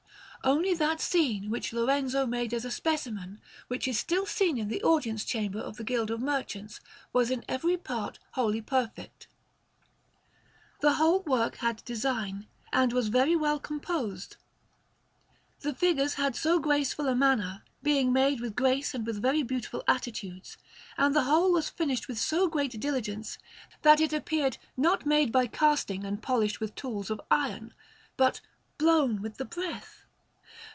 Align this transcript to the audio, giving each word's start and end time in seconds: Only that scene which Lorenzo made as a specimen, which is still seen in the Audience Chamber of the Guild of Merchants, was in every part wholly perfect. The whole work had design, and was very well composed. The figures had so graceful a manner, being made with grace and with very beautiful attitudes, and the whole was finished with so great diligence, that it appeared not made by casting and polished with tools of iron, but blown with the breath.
Only 0.43 0.73
that 0.73 0.99
scene 0.99 1.51
which 1.51 1.71
Lorenzo 1.71 2.25
made 2.25 2.51
as 2.51 2.65
a 2.65 2.71
specimen, 2.71 3.39
which 3.67 3.87
is 3.87 3.99
still 3.99 4.25
seen 4.25 4.57
in 4.57 4.69
the 4.69 4.81
Audience 4.81 5.23
Chamber 5.23 5.59
of 5.59 5.77
the 5.77 5.83
Guild 5.83 6.09
of 6.09 6.19
Merchants, 6.19 6.79
was 7.13 7.29
in 7.29 7.45
every 7.47 7.77
part 7.77 8.17
wholly 8.31 8.59
perfect. 8.59 9.27
The 10.79 10.93
whole 10.93 11.19
work 11.21 11.57
had 11.57 11.85
design, 11.85 12.47
and 12.73 12.91
was 12.91 13.09
very 13.09 13.35
well 13.35 13.59
composed. 13.59 14.37
The 15.59 15.75
figures 15.75 16.15
had 16.15 16.35
so 16.35 16.57
graceful 16.57 17.07
a 17.07 17.13
manner, 17.13 17.63
being 17.83 18.11
made 18.11 18.41
with 18.41 18.55
grace 18.55 18.95
and 18.95 19.05
with 19.05 19.21
very 19.21 19.43
beautiful 19.43 19.83
attitudes, 19.87 20.57
and 20.97 21.15
the 21.15 21.25
whole 21.25 21.51
was 21.51 21.69
finished 21.69 22.07
with 22.07 22.17
so 22.17 22.47
great 22.47 22.79
diligence, 22.81 23.37
that 23.83 24.01
it 24.01 24.11
appeared 24.11 24.57
not 24.75 25.05
made 25.05 25.31
by 25.31 25.45
casting 25.45 26.03
and 26.03 26.23
polished 26.23 26.59
with 26.59 26.73
tools 26.73 27.11
of 27.11 27.21
iron, 27.29 27.75
but 28.17 28.41
blown 28.79 29.21
with 29.21 29.37
the 29.37 29.45
breath. 29.45 29.99